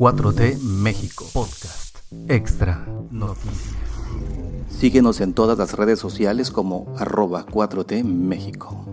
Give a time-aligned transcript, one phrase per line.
[0.00, 3.76] 4T México Podcast Extra Noticias.
[4.70, 8.89] Síguenos en todas las redes sociales como arroba 4T México.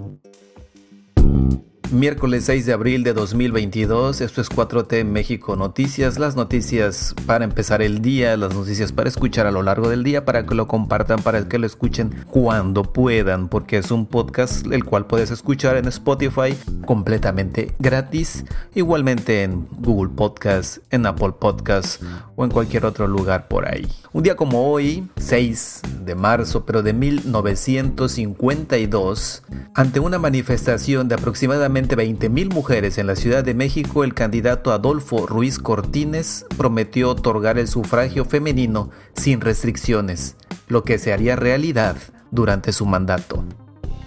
[1.91, 7.81] Miércoles 6 de abril de 2022, esto es 4T México Noticias, las noticias para empezar
[7.81, 11.21] el día, las noticias para escuchar a lo largo del día, para que lo compartan,
[11.21, 15.87] para que lo escuchen cuando puedan, porque es un podcast el cual puedes escuchar en
[15.87, 18.43] Spotify completamente gratis,
[18.75, 22.03] igualmente en Google Podcast, en Apple Podcast
[22.35, 23.87] o en cualquier otro lugar por ahí.
[24.11, 29.43] Un día como hoy, 6 de marzo, pero de 1952,
[29.73, 35.27] ante una manifestación de aproximadamente 20.000 mujeres en la Ciudad de México, el candidato Adolfo
[35.27, 40.35] Ruiz Cortines prometió otorgar el sufragio femenino sin restricciones,
[40.67, 41.97] lo que se haría realidad
[42.31, 43.43] durante su mandato.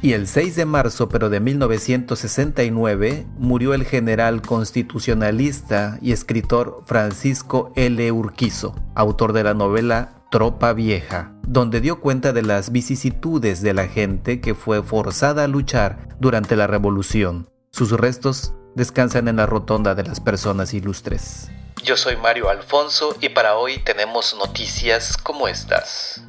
[0.03, 7.73] Y el 6 de marzo, pero de 1969, murió el general constitucionalista y escritor Francisco
[7.77, 8.11] L.
[8.11, 13.89] Urquizo, autor de la novela Tropa Vieja, donde dio cuenta de las vicisitudes de la
[13.89, 19.95] gente que fue forzada a luchar durante la revolución sus restos descansan en la rotonda
[19.95, 21.51] de las personas ilustres.
[21.83, 26.23] Yo soy Mario Alfonso y para hoy tenemos noticias como estas.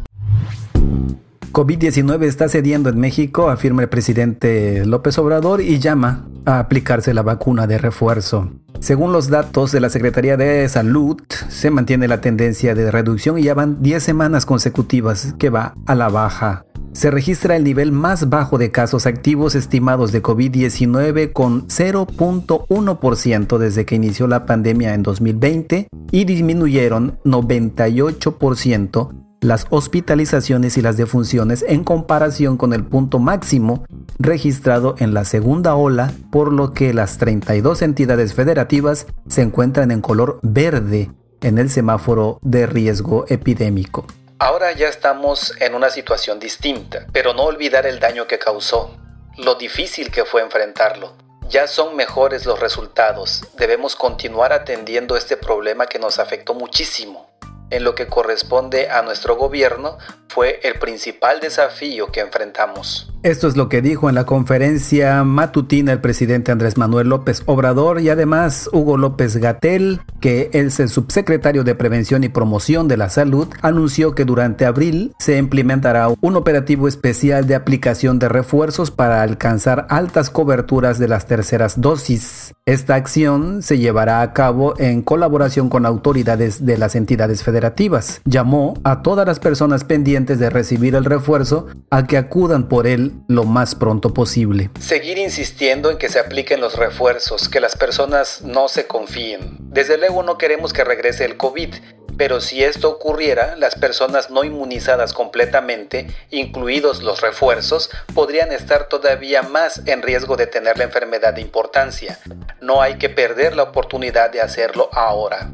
[1.52, 7.24] COVID-19 está cediendo en México, afirma el presidente López Obrador y llama a aplicarse la
[7.24, 8.50] vacuna de refuerzo.
[8.80, 13.44] Según los datos de la Secretaría de Salud, se mantiene la tendencia de reducción y
[13.44, 18.30] ya van 10 semanas consecutivas que va a la baja se registra el nivel más
[18.30, 25.04] bajo de casos activos estimados de COVID-19 con 0.1% desde que inició la pandemia en
[25.04, 33.86] 2020 y disminuyeron 98% las hospitalizaciones y las defunciones en comparación con el punto máximo
[34.20, 40.02] registrado en la segunda ola, por lo que las 32 entidades federativas se encuentran en
[40.02, 41.10] color verde
[41.42, 44.06] en el semáforo de riesgo epidémico.
[44.44, 48.98] Ahora ya estamos en una situación distinta, pero no olvidar el daño que causó,
[49.38, 51.14] lo difícil que fue enfrentarlo.
[51.48, 57.30] Ya son mejores los resultados, debemos continuar atendiendo este problema que nos afectó muchísimo.
[57.70, 63.11] En lo que corresponde a nuestro gobierno, fue el principal desafío que enfrentamos.
[63.24, 68.02] Esto es lo que dijo en la conferencia matutina el presidente Andrés Manuel López Obrador
[68.02, 73.10] y además Hugo López Gatel, que es el subsecretario de Prevención y Promoción de la
[73.10, 79.22] Salud, anunció que durante abril se implementará un operativo especial de aplicación de refuerzos para
[79.22, 82.56] alcanzar altas coberturas de las terceras dosis.
[82.66, 88.22] Esta acción se llevará a cabo en colaboración con autoridades de las entidades federativas.
[88.26, 93.11] Llamó a todas las personas pendientes de recibir el refuerzo a que acudan por él
[93.28, 94.70] lo más pronto posible.
[94.80, 99.58] Seguir insistiendo en que se apliquen los refuerzos, que las personas no se confíen.
[99.60, 101.74] Desde luego no queremos que regrese el COVID,
[102.18, 109.42] pero si esto ocurriera, las personas no inmunizadas completamente, incluidos los refuerzos, podrían estar todavía
[109.42, 112.20] más en riesgo de tener la enfermedad de importancia.
[112.60, 115.52] No hay que perder la oportunidad de hacerlo ahora.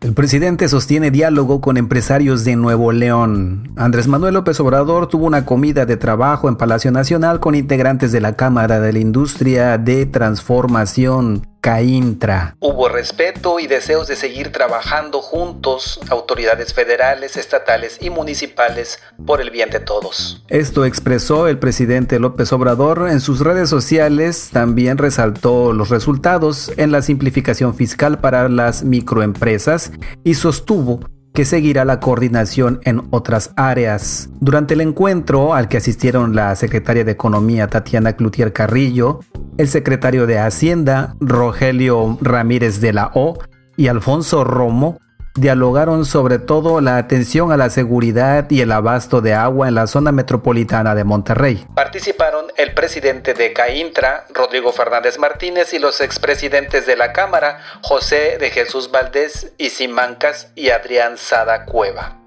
[0.03, 3.71] El presidente sostiene diálogo con empresarios de Nuevo León.
[3.77, 8.19] Andrés Manuel López Obrador tuvo una comida de trabajo en Palacio Nacional con integrantes de
[8.19, 12.57] la Cámara de la Industria de Transformación CAINTRA.
[12.59, 19.49] Hubo respeto y deseos de seguir trabajando juntos, autoridades federales, estatales y municipales, por el
[19.49, 20.43] bien de todos.
[20.49, 24.49] Esto expresó el presidente López Obrador en sus redes sociales.
[24.51, 29.93] También resaltó los resultados en la simplificación fiscal para las microempresas
[30.25, 30.99] y sostuvo
[31.33, 34.29] que seguirá la coordinación en otras áreas.
[34.39, 39.19] Durante el encuentro al que asistieron la secretaria de Economía Tatiana Cloutier Carrillo,
[39.57, 43.39] el secretario de Hacienda Rogelio Ramírez de la O
[43.75, 44.99] y Alfonso Romo,
[45.35, 49.87] dialogaron sobre todo la atención a la seguridad y el abasto de agua en la
[49.87, 51.65] zona metropolitana de Monterrey.
[51.73, 58.37] Participaron el presidente de CAINTRA, Rodrigo Fernández Martínez, y los expresidentes de la Cámara, José
[58.39, 62.19] de Jesús Valdés y Simancas y Adrián Sada Cueva.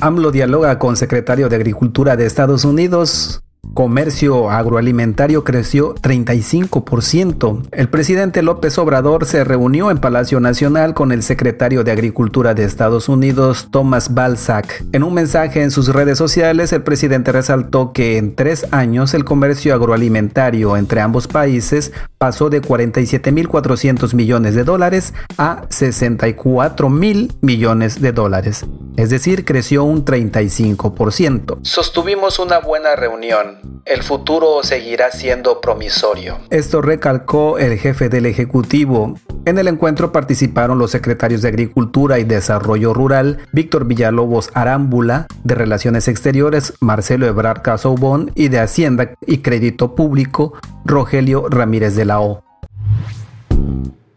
[0.00, 7.62] AMLO dialoga con secretario de Agricultura de Estados Unidos comercio agroalimentario creció 35%.
[7.72, 12.64] El presidente López Obrador se reunió en Palacio Nacional con el secretario de Agricultura de
[12.64, 14.84] Estados Unidos, Thomas Balzac.
[14.92, 19.24] En un mensaje en sus redes sociales, el presidente resaltó que en tres años el
[19.24, 28.12] comercio agroalimentario entre ambos países pasó de 47.400 millones de dólares a 64.000 millones de
[28.12, 28.64] dólares,
[28.96, 31.58] es decir, creció un 35%.
[31.62, 33.53] Sostuvimos una buena reunión
[33.84, 36.38] el futuro seguirá siendo promisorio.
[36.50, 39.14] Esto recalcó el jefe del Ejecutivo.
[39.44, 45.54] En el encuentro participaron los secretarios de Agricultura y Desarrollo Rural, Víctor Villalobos Arámbula, de
[45.54, 50.54] Relaciones Exteriores, Marcelo Ebrard Casobón y de Hacienda y Crédito Público,
[50.84, 52.42] Rogelio Ramírez de la O.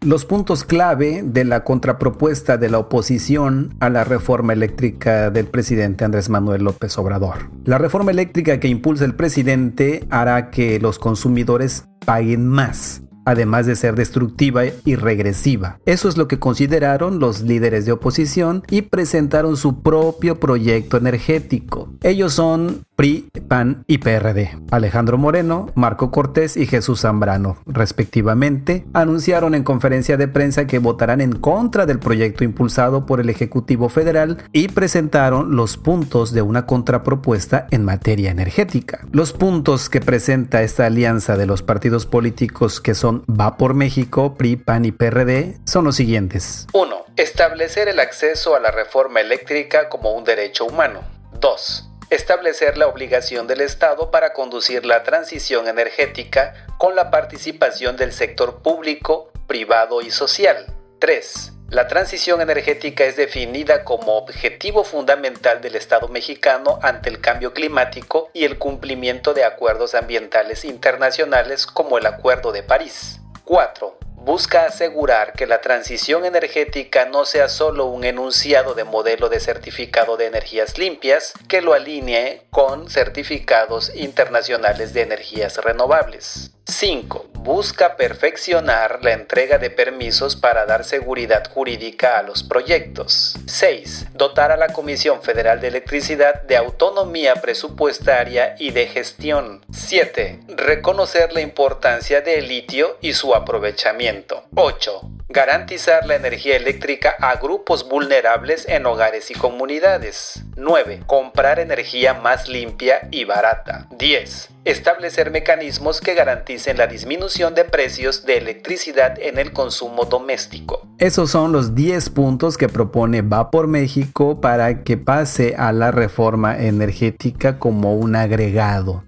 [0.00, 6.04] Los puntos clave de la contrapropuesta de la oposición a la reforma eléctrica del presidente
[6.04, 7.50] Andrés Manuel López Obrador.
[7.64, 13.76] La reforma eléctrica que impulsa el presidente hará que los consumidores paguen más además de
[13.76, 15.80] ser destructiva y regresiva.
[15.84, 21.90] Eso es lo que consideraron los líderes de oposición y presentaron su propio proyecto energético.
[22.02, 24.58] Ellos son PRI, PAN y PRD.
[24.70, 31.20] Alejandro Moreno, Marco Cortés y Jesús Zambrano, respectivamente, anunciaron en conferencia de prensa que votarán
[31.20, 36.66] en contra del proyecto impulsado por el Ejecutivo Federal y presentaron los puntos de una
[36.66, 39.06] contrapropuesta en materia energética.
[39.12, 44.36] Los puntos que presenta esta alianza de los partidos políticos que son Va por México,
[44.36, 46.66] PRI, PAN y PRD son los siguientes.
[46.72, 47.04] 1.
[47.16, 51.02] Establecer el acceso a la reforma eléctrica como un derecho humano.
[51.40, 51.90] 2.
[52.10, 58.62] Establecer la obligación del Estado para conducir la transición energética con la participación del sector
[58.62, 60.72] público, privado y social.
[61.00, 67.52] 3 la transición energética es definida como objetivo fundamental del Estado mexicano ante el cambio
[67.52, 73.20] climático y el cumplimiento de acuerdos ambientales internacionales como el Acuerdo de París.
[73.44, 73.98] 4
[74.28, 80.18] busca asegurar que la transición energética no sea solo un enunciado de modelo de certificado
[80.18, 86.50] de energías limpias que lo alinee con certificados internacionales de energías renovables.
[86.70, 87.30] 5.
[87.32, 93.36] Busca perfeccionar la entrega de permisos para dar seguridad jurídica a los proyectos.
[93.46, 94.08] 6.
[94.12, 99.64] Dotar a la Comisión Federal de Electricidad de autonomía presupuestaria y de gestión.
[99.72, 100.40] 7.
[100.48, 104.44] Reconocer la importancia del litio y su aprovechamiento.
[104.54, 110.42] 8 garantizar la energía eléctrica a grupos vulnerables en hogares y comunidades.
[110.56, 111.02] 9.
[111.06, 113.88] Comprar energía más limpia y barata.
[113.98, 114.50] 10.
[114.64, 120.86] Establecer mecanismos que garanticen la disminución de precios de electricidad en el consumo doméstico.
[120.98, 125.90] Esos son los 10 puntos que propone Va por México para que pase a la
[125.90, 129.04] reforma energética como un agregado.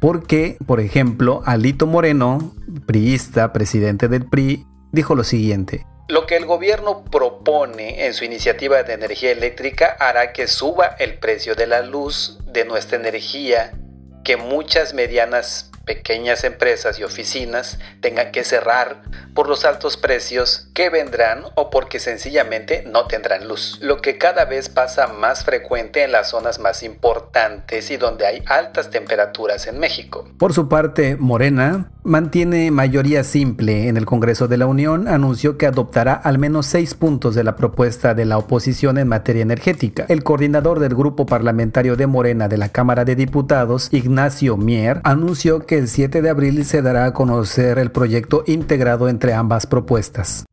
[0.00, 2.54] Porque, por ejemplo, Alito Moreno,
[2.86, 4.66] priista, presidente del PRI,
[4.96, 5.86] dijo lo siguiente.
[6.08, 11.18] Lo que el gobierno propone en su iniciativa de energía eléctrica hará que suba el
[11.18, 13.72] precio de la luz, de nuestra energía,
[14.24, 19.02] que muchas medianas pequeñas empresas y oficinas tengan que cerrar
[19.34, 24.44] por los altos precios que vendrán o porque sencillamente no tendrán luz, lo que cada
[24.44, 29.78] vez pasa más frecuente en las zonas más importantes y donde hay altas temperaturas en
[29.78, 30.28] México.
[30.38, 35.66] Por su parte, Morena mantiene mayoría simple en el Congreso de la Unión, anunció que
[35.66, 40.06] adoptará al menos seis puntos de la propuesta de la oposición en materia energética.
[40.08, 45.66] El coordinador del grupo parlamentario de Morena de la Cámara de Diputados, Ignacio Mier, anunció
[45.66, 50.46] que el 7 de abril se dará a conocer el proyecto integrado entre ambas propuestas.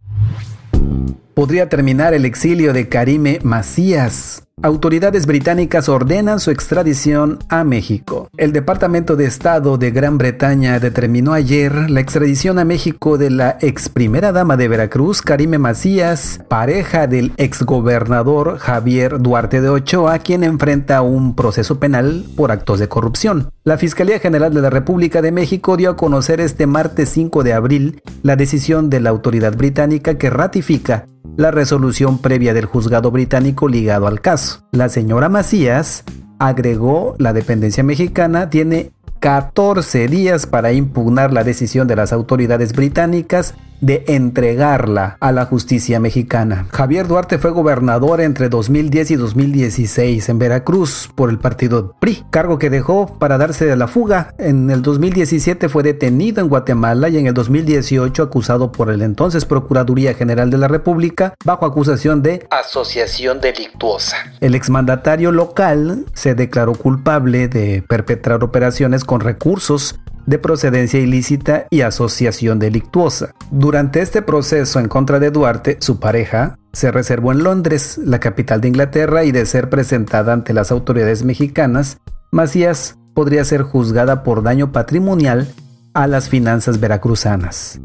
[1.33, 4.43] Podría terminar el exilio de Karime Macías.
[4.61, 8.29] Autoridades británicas ordenan su extradición a México.
[8.37, 13.57] El Departamento de Estado de Gran Bretaña determinó ayer la extradición a México de la
[13.61, 20.43] ex primera dama de Veracruz, Karime Macías, pareja del exgobernador Javier Duarte de Ochoa, quien
[20.43, 23.49] enfrenta un proceso penal por actos de corrupción.
[23.63, 27.53] La Fiscalía General de la República de México dio a conocer este martes 5 de
[27.53, 33.67] abril la decisión de la autoridad británica que ratifica la resolución previa del juzgado británico
[33.67, 34.63] ligado al caso.
[34.71, 36.03] La señora Macías
[36.39, 43.55] agregó la dependencia mexicana tiene 14 días para impugnar la decisión de las autoridades británicas
[43.83, 46.67] de entregarla a la justicia mexicana.
[46.71, 52.57] Javier Duarte fue gobernador entre 2010 y 2016 en Veracruz por el partido PRI, cargo
[52.57, 54.33] que dejó para darse de la fuga.
[54.37, 59.43] En el 2017 fue detenido en Guatemala y en el 2018 acusado por el entonces
[59.43, 64.15] Procuraduría General de la República bajo acusación de asociación delictuosa.
[64.39, 71.81] El exmandatario local se declaró culpable de perpetrar operaciones con recursos de procedencia ilícita y
[71.81, 73.33] asociación delictuosa.
[73.51, 78.61] Durante este proceso en contra de Duarte, su pareja se reservó en Londres, la capital
[78.61, 81.99] de Inglaterra, y de ser presentada ante las autoridades mexicanas,
[82.31, 85.47] Macías podría ser juzgada por daño patrimonial
[85.93, 87.79] a las finanzas veracruzanas.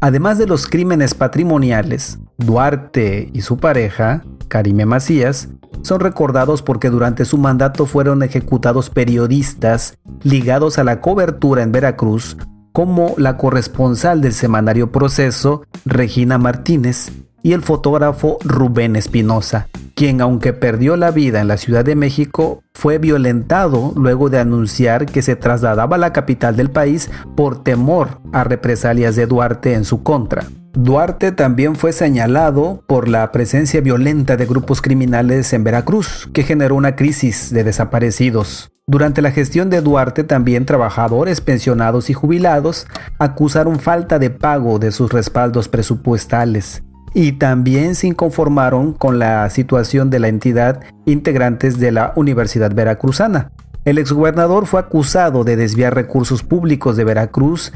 [0.00, 5.48] Además de los crímenes patrimoniales, Duarte y su pareja, Karime Macías,
[5.80, 12.36] son recordados porque durante su mandato fueron ejecutados periodistas ligados a la cobertura en Veracruz,
[12.72, 17.10] como la corresponsal del semanario Proceso, Regina Martínez,
[17.42, 22.62] y el fotógrafo Rubén Espinosa, quien aunque perdió la vida en la Ciudad de México,
[22.74, 28.20] fue violentado luego de anunciar que se trasladaba a la capital del país por temor
[28.32, 30.44] a represalias de Duarte en su contra.
[30.72, 36.76] Duarte también fue señalado por la presencia violenta de grupos criminales en Veracruz, que generó
[36.76, 38.70] una crisis de desaparecidos.
[38.86, 42.86] Durante la gestión de Duarte también trabajadores pensionados y jubilados
[43.18, 46.84] acusaron falta de pago de sus respaldos presupuestales
[47.14, 53.50] y también se inconformaron con la situación de la entidad integrantes de la Universidad Veracruzana.
[53.84, 57.72] El exgobernador fue acusado de desviar recursos públicos de Veracruz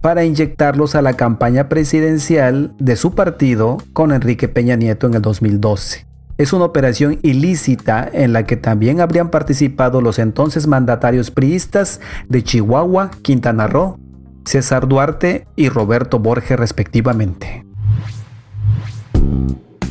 [0.00, 5.22] para inyectarlos a la campaña presidencial de su partido con Enrique Peña Nieto en el
[5.22, 6.06] 2012.
[6.38, 12.44] Es una operación ilícita en la que también habrían participado los entonces mandatarios priistas de
[12.44, 13.98] Chihuahua, Quintana Roo,
[14.44, 17.67] César Duarte y Roberto Borges respectivamente.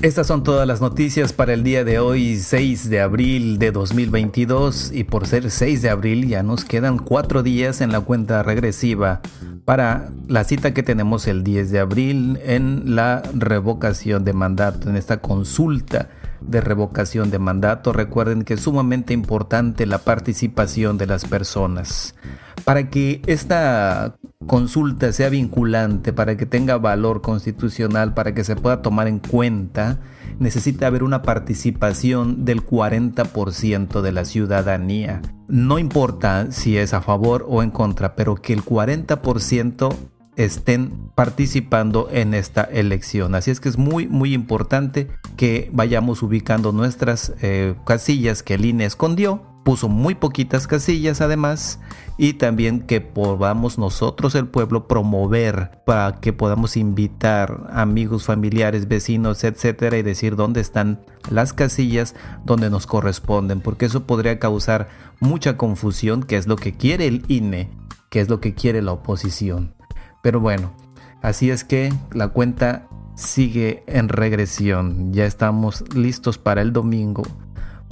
[0.04, 4.92] Estas son todas las noticias para el día de hoy, 6 de abril de 2022.
[4.94, 9.22] Y por ser 6 de abril ya nos quedan cuatro días en la cuenta regresiva
[9.66, 14.98] para la cita que tenemos el 10 de abril en la revocación de mandato, en
[14.98, 16.10] esta consulta
[16.48, 17.94] de revocación de mandato.
[17.94, 22.16] Recuerden que es sumamente importante la participación de las personas.
[22.64, 28.82] Para que esta consulta sea vinculante, para que tenga valor constitucional, para que se pueda
[28.82, 30.00] tomar en cuenta,
[30.40, 35.22] necesita haber una participación del 40% de la ciudadanía.
[35.48, 39.96] No importa si es a favor o en contra, pero que el 40%
[40.38, 43.36] estén participando en esta elección.
[43.36, 48.66] Así es que es muy, muy importante que vayamos ubicando nuestras eh, casillas que el
[48.66, 51.82] INE escondió puso muy poquitas casillas además
[52.18, 59.44] y también que podamos nosotros el pueblo promover para que podamos invitar amigos, familiares, vecinos,
[59.44, 62.16] etcétera y decir dónde están las casillas
[62.46, 64.88] donde nos corresponden, porque eso podría causar
[65.20, 67.70] mucha confusión, que es lo que quiere el INE,
[68.10, 69.77] que es lo que quiere la oposición.
[70.22, 70.74] Pero bueno,
[71.22, 75.14] así es que la cuenta sigue en regresión.
[75.14, 77.24] Ya estamos listos para el domingo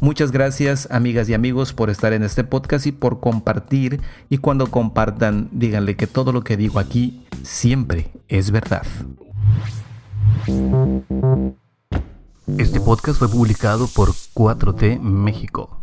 [0.01, 4.67] Muchas gracias amigas y amigos por estar en este podcast y por compartir y cuando
[4.67, 8.86] compartan díganle que todo lo que digo aquí siempre es verdad.
[12.58, 15.79] Este podcast fue publicado por 4T México,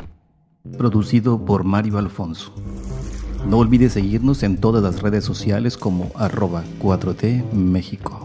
[0.76, 2.54] producido por Mario Alfonso.
[3.46, 8.21] No olvides seguirnos en todas las redes sociales como arroba 4T México.